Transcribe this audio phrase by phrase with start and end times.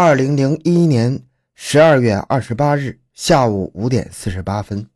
[0.00, 1.24] 二零零一年
[1.56, 4.86] 十二月二十八日下午五点四十八分，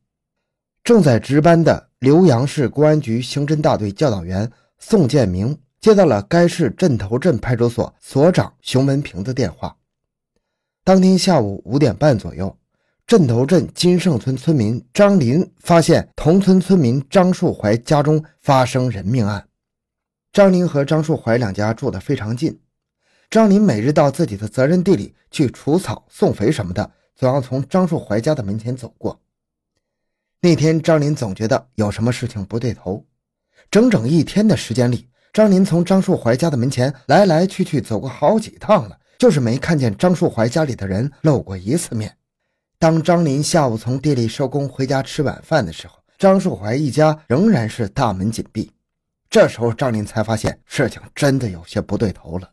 [0.84, 9.76] 正在值班的浏阳市公安局刑侦大队教导员宋建明接到了该市镇头镇派出所所长熊文平的电话。
[10.84, 12.56] 当天下午五点半左右，
[13.04, 19.48] 镇头镇金盛村村民张林发现同村村民张树怀家中发生人命案。
[20.32, 22.56] 张林和张树怀两家住得非常近。
[23.32, 29.18] 张林每日到自己的责任地里去除草、送肥什么的，总要从张树怀家的门前走过。
[30.42, 33.06] 那天，张林总觉得有什么事情不对头。
[33.70, 42.14] 整整一天的时间里，张林从张树怀家的门前来来去去走过好几趟了，就是没看见张树怀家里的人露过一次面。
[42.78, 48.70] 当张林下午从地里收工回家吃晚饭的时候，张树怀一家仍然是大门紧闭。
[49.30, 52.50] 这时候，张林才发现事情真的有些不对头了。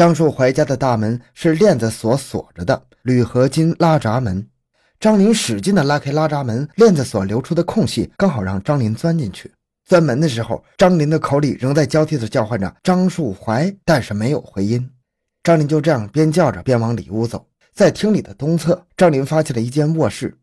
[0.00, 4.48] 张树怀家的大门是链子锁锁着的，铝合金拉闸门。
[4.98, 9.52] 张林使劲地拉开拉闸门，链子锁留出的空隙刚好让张林钻进去。
[9.84, 14.90] 钻门的时候，张林的口里仍在交替地叫唤着张树怀，但是没有回音。
[15.42, 20.34] 张林就这样边叫着边往里屋走，在厅里的东侧，张林发现了一间卧室。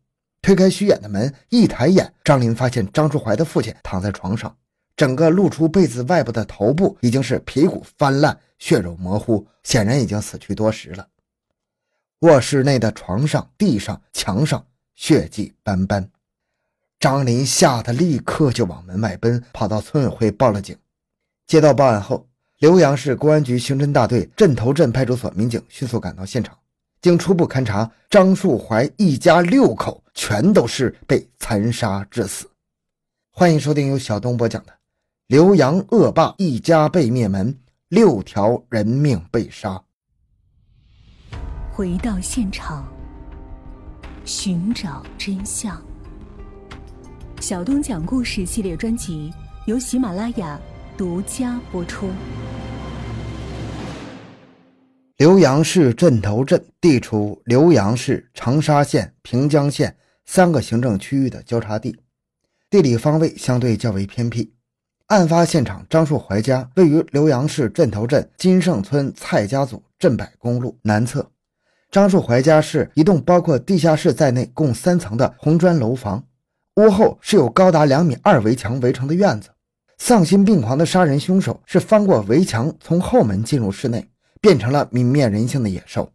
[0.44, 4.56] 推开虚掩的门，一抬眼，张林发现张树怀的父亲躺在床上。
[4.98, 11.08] 整个露出被子外部的头部已经是皮骨翻烂、血肉模糊，显然已经死去多时了。
[12.22, 16.10] 卧室内的床上、地上、墙上血迹斑斑。
[17.00, 20.76] 张林吓得立刻就往门外奔，跑到村委会报了警。
[21.46, 22.28] 接到报案后，
[22.60, 26.58] 浏阳市公安局刑侦大队镇头镇派出所民警迅速赶到现场，
[27.02, 32.50] 经初步勘查，张树怀一家六口全都是被残杀致死。
[33.30, 34.77] 欢迎收听由小东播讲的。
[35.28, 37.54] 浏阳恶霸一家被灭门，
[37.90, 39.84] 六条人命被杀。
[41.70, 42.88] 回到现场，
[44.24, 45.86] 寻找真相。
[47.42, 49.30] 小东讲故事系列专辑
[49.66, 50.58] 由喜马拉雅
[50.98, 52.08] 独家播出。
[55.18, 62.00] 浏阳市镇头镇地处浏阳市、长沙县、平江县三个行政区域的交叉地，
[62.70, 64.54] 地理方位相对较为偏僻。
[65.08, 71.26] 案发现场张树怀家位于浏阳市镇头镇金盛村蔡家组镇柏公路南侧。
[71.90, 76.22] 张树怀家是一栋包括地下室在内共三层的红砖楼房，
[76.76, 79.50] 屋后是有高达两米二围墙围成的院子。
[79.98, 84.10] 丧心病狂的杀人凶手是翻过围墙从后门进入室内，
[84.42, 86.12] 变成了泯灭人性的野兽。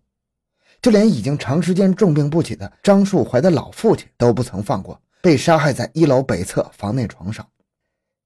[0.83, 7.47] 就连已经长时间重病不起的张树怀的老父亲都不曾放过，被杀害在一楼北侧房内床上。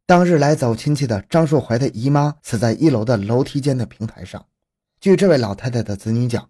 [0.08, 4.46] 当日来走亲戚的张树怀的姨妈死在一楼的楼梯间的平台上。
[5.00, 6.48] 据这位老太太的子女讲，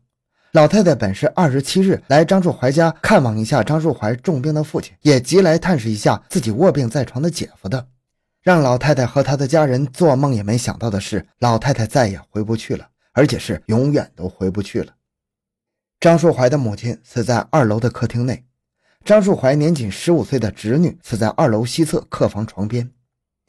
[0.53, 7.89] 老太太本是二十七日来张树怀家看望一下张树怀重病的父亲，也即来探视一下自己卧病在床的姐夫的。
[8.43, 14.93] 让老太太和她的家人做梦也没想到的是，老太太再也回不去了，而且是永远都回不去了。
[15.99, 18.45] 张树怀的母亲死在二楼的客厅内，
[19.03, 22.91] 张树怀年仅十五岁的侄女死在二楼西侧客房床边。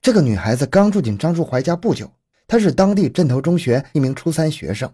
[0.08, 2.10] 这个女孩子刚住进张树怀家不久，
[2.48, 4.90] 她是当地镇头中学一名初三学生。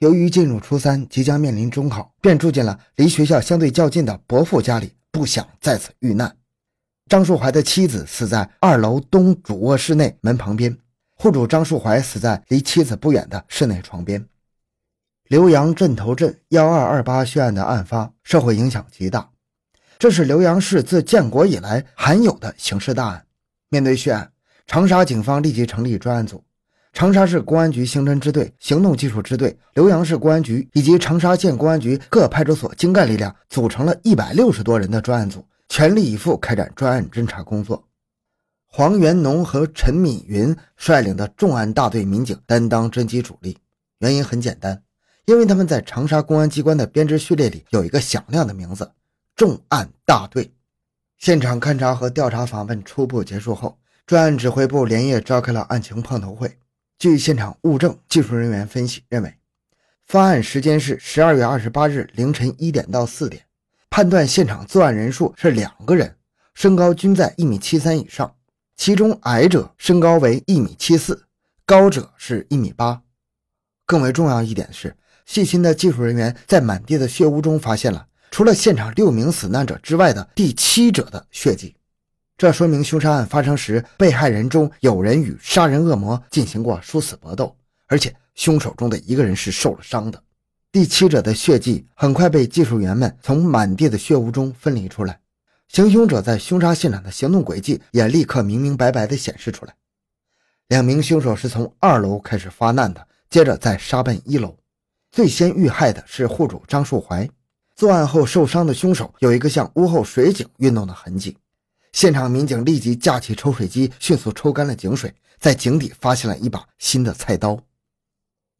[0.00, 6.36] 由于进入初三，即将面临中考，便住进了离学校相对较近的伯父家里，不想在此遇难。
[7.06, 10.76] 张树怀的妻子死在二楼东主卧室内门旁边，
[11.14, 14.26] 户主张树怀死在离妻子不远的室内床边。
[15.28, 19.30] 浏阳镇头镇幺二二八血案的案发，社会影响极大，
[19.96, 23.24] 这是浏阳市自建国以来罕有的刑事大案。
[23.68, 24.32] 面对血案，
[24.70, 26.44] 长沙警方立即成立专案组，
[26.92, 37.84] 长沙市公安局刑侦支队、行动技术支队、浏阳市公安局以及长沙县公安局各派出所精干力量组成了一百六十多人的专案组，全力以赴开展专案侦查工作。
[38.68, 43.58] 黄元农和陈敏云率领的重案大队民警担当侦缉主力，
[43.98, 44.80] 原因很简单，
[45.26, 48.88] 因为他们在长沙公安机关的编制序列里有一个响亮的名字——
[49.34, 50.48] 重案大队。
[51.18, 53.76] 现场勘查和调查访问初步结束后，
[54.10, 56.58] 专案指挥部连夜召开了案情碰头会。
[56.98, 59.32] 据现场物证技术人员分析认为，
[60.04, 63.44] 发案时间是十二月二十八日凌晨一点到四点，
[63.88, 66.16] 判断现场作案人数是两个人，
[66.54, 68.34] 身高均在一米七三以上，
[68.76, 71.26] 其中矮者身高为一米七四，
[71.64, 73.02] 高者是一米八。
[73.86, 78.08] 更为重要一点是，细心的技术人员在满地的血污中发现了。
[78.32, 81.76] 除了现场六名死难者之外的第七者的血迹，
[82.40, 87.54] 这说明凶杀案发生时，被害人中有人与杀人恶魔进行过殊死搏斗，
[87.86, 90.22] 而且凶手中的一个人是受了伤的。
[90.72, 95.20] 第七者的血迹很快被技术员们从满地的血污中分离出来，
[95.68, 99.74] 行凶者在凶杀现场的行动轨迹也立刻明明白白地显示出来。
[100.68, 104.56] 两名凶手是从二楼开始发难的，接着再杀奔一楼。
[105.12, 107.28] 最先遇害的是户主张树怀。
[107.76, 111.36] 作案后受伤的凶手有一个像屋后水井运动的痕迹。
[111.92, 117.58] 现场民警立即架起抽水机，迅速抽干了井水，在井底发现了一把新的菜刀。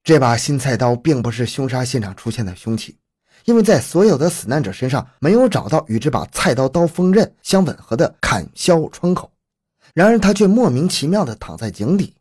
[0.02, 2.96] 这把新菜刀并不是凶杀现场出现的凶器，
[3.44, 9.30] 因为在所有的死难者身上没有找到与这把菜刀刀锋刃相吻合的砍削窗口。
[9.94, 12.14] 然而，他却莫名其妙地躺在井底。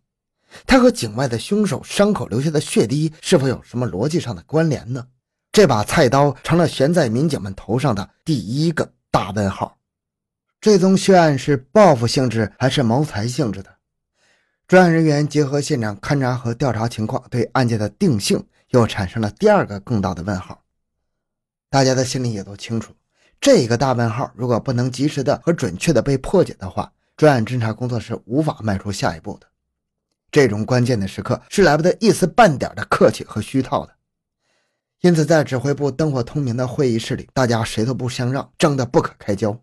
[0.65, 5.07] 他和井外的凶手伤口留下的血滴是否有什么逻辑上的关联呢？
[5.51, 9.78] 这把菜刀成了悬在民警们头上的第一个大问号。
[10.61, 13.77] 这宗血案是报复性质还是谋财性质的？
[14.67, 20.61] 专案人员结合现场勘查和调查情况，对案件的定性又产生了第二个更大的问号。
[21.69, 22.93] 大家的心里也都清楚，
[23.39, 29.47] 这个大问号如果不能及时的和准确的被破解的话，专案侦查工作是无法迈出下一步的。
[30.29, 33.95] 这种关键的时刻是来不得一丝半点的客气和虚套的。
[34.99, 39.57] 因此，在指挥部灯火通明的会议室里，大家谁都不相让，争得不可开交。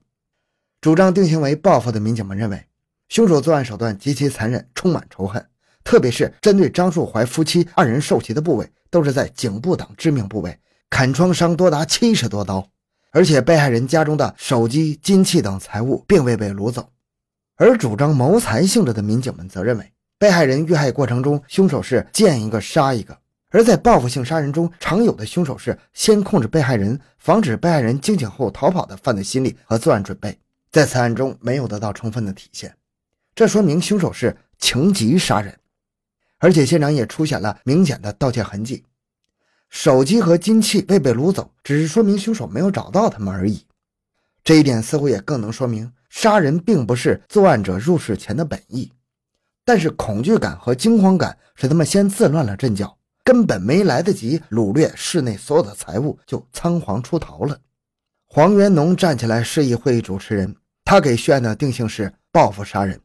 [0.81, 2.65] 主张定性为报复的民警们认为，
[3.09, 5.45] 凶手作案手段极其残忍，充满仇恨，
[5.83, 10.59] 特别是针对张树怀夫妻二人受袭的部位，都是在颈部等致命部位，
[10.91, 12.69] 砍创伤多达七十多刀，
[13.11, 16.89] 而且被害人家中的手机、金器等财物并未被掳走。
[17.57, 23.15] 而主张谋财性质的民警们则认为，被害人遇害过程中，凶手是见一个杀一个；
[23.51, 30.39] 而在报复性杀人中，常有的凶手是先控制被害人，防止被害人惊醒后逃跑的犯罪心理和作案准备，
[30.77, 32.77] 在此案中没有得到充分的体现。
[33.35, 35.59] 这说明凶手是情急杀人，
[36.37, 38.85] 而且现场也出现了明显的盗窃痕迹，
[39.71, 43.65] 手机和金器未被掳走，只是说明凶手没有找到他们而已。
[44.45, 45.91] 这一点似乎也更能说明。
[46.11, 48.93] 杀人并不是作案者入室前的本意，
[49.65, 57.59] 但是恐惧感和惊慌感使他们先自乱了阵脚，根本没来得及掳掠室内所有的财物，就仓皇出逃了。
[58.29, 60.55] 黄元农站起来示意会议主持人，
[60.87, 62.99] 他给血案的定性是报复杀人。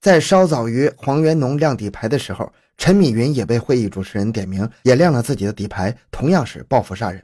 [0.00, 7.22] 在稍早于黄元农亮底牌的时候，陈米云也被会议主持人点名，也亮了自己的底牌，同样是报复杀人。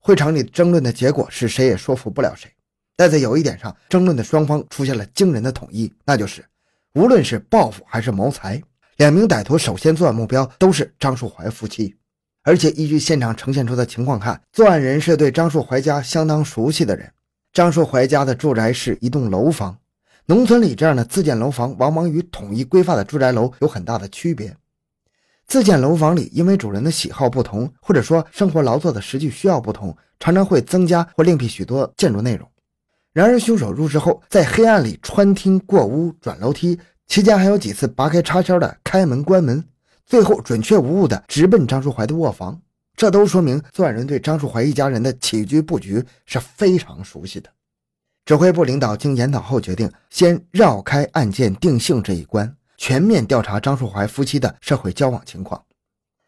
[0.00, 2.50] 会场里争论的结果是谁也说服不了谁。
[2.96, 6.42] 但在有一点上，争论的双方出现了惊人的统一，那就是
[6.94, 8.62] 无论是报复还是谋财，
[8.96, 11.94] 两名歹徒首先作案目标都是张树怀夫妻。
[12.42, 17.12] 而且依据现场呈现出的情况看，作案人是对张树怀家相当熟悉的人。
[17.56, 19.78] 张树怀家的住宅是一栋楼房，
[20.26, 24.54] 农村里这样的自建楼房往往与统一规划的住宅楼有很大的区别。
[25.46, 32.46] 自建楼房里，因为主人的喜好不同，或者说生活劳作的实际需要不同，常常会增加或另辟许多建筑内容。
[33.14, 39.64] 然而，凶手入室后，在黑暗里穿厅过屋、转楼梯，期间还有几次拔开插销的开门关门，
[40.04, 42.60] 最后准确无误的直奔张树怀的卧房。
[42.96, 47.50] 这都说明作案人对张树怀一家人的起居布局是非常熟悉的。
[48.24, 55.62] 指挥部领导经研讨后决定，先绕开案件定性这一关，全面调查张树怀夫妻的社会交往情况。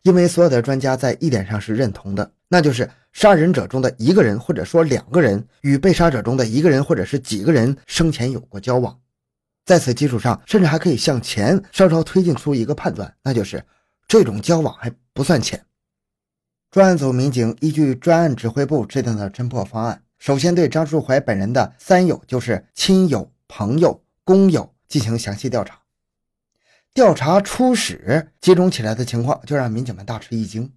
[0.02, 8.96] 因为所有的专家在一点上是认同的，那就是杀人者中的一个人或者说两个人与被杀者中的一个人或者是几个人生前有过交往。
[9.64, 13.62] 在此基础上，甚至还可以向前稍稍推进出一个判断，那就是
[14.06, 15.60] 这种交往还不算浅。
[16.70, 25.80] 专案组民警依据专案指挥部制定的侦破方案，首先对张树怀本人的三友，就是亲友、朋友、工友进行详细调查。
[26.92, 30.70] 调查初始，集中起来的情况就让民警们大吃一惊。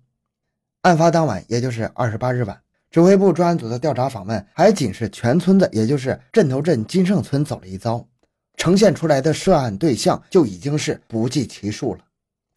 [0.84, 8.08] 案发当晚，也就是二十八日晚，指挥部专案组的调查访问还仅是全村子，也就是镇头镇金盛村走了一遭，
[8.56, 12.00] 呈现出来的涉案对象就已经是不计其数了。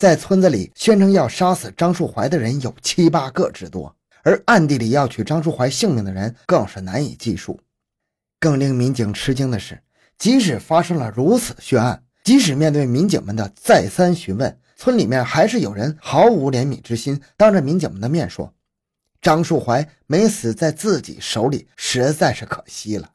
[0.04, 7.58] 在村子里宣称要杀死张树怀的人有七八个之多，而暗地里要取张树怀性命的人更是难以计数。
[8.38, 9.82] 更令民警吃惊的是，
[10.18, 12.02] 即使发生了如此血案。
[12.22, 18.52] 即使面对民警们的再三询问，村里面还是有人毫无怜悯之心，当着民警们的面说
[19.22, 23.08] ：“张树怀没死在自己手里，实在是可惜了。”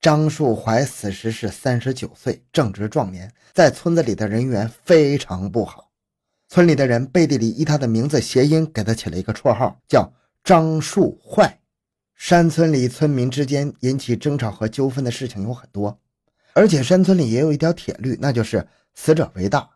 [0.00, 5.90] 张树怀死时是三十九岁，正值壮年，在村子里的人缘非常不好。
[6.48, 10.12] 村里的人背地里以他的名字谐音给他起了一个绰号，叫
[10.44, 11.58] 张树坏。
[12.14, 16.00] 山村里村民之间引起争吵和纠纷的事情有很多。
[16.52, 19.68] 而且山村里也有一条铁律，那就是死者为大。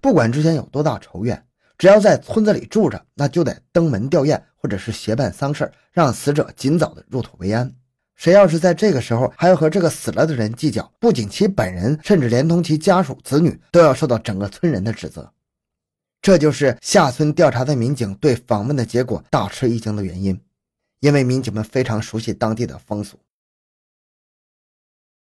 [0.00, 1.46] 不管之前有多大仇怨，
[1.78, 7.72] 只要在村子里住着，那就得登门吊唁，或者是协办丧事让死者尽早的入土为安。
[8.18, 15.32] 谁要是在这个时候还要和这个死了的人计较，不仅其本人，甚至连同其家属、子女，都要受到整个村人的指责。
[16.20, 20.38] 这就是下村调查的民警对访问的结果大吃一惊的原因，
[20.98, 23.16] 因为民警们非常熟悉当地的风俗。